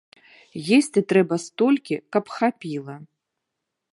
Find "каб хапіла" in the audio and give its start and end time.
2.17-2.95